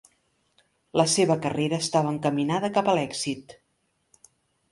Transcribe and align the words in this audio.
La 1.01 1.05
seva 1.15 1.35
carrera 1.43 1.79
estava 1.85 2.13
encaminada 2.15 2.71
cap 2.79 2.89
a 2.89 2.95
l'èxit. 3.01 3.57